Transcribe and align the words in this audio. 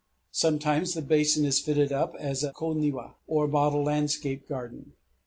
Sometimes 0.31 0.95
the 0.95 1.01
basin 1.03 1.45
is 1.45 1.59
fitted 1.59 1.91
up 1.91 2.15
as 2.15 2.43
a 2.43 2.51
ko 2.53 2.73
niwa, 2.73 3.13
or 3.27 3.47
model 3.47 3.83
landscape 3.83 4.47
garden. 4.49 4.93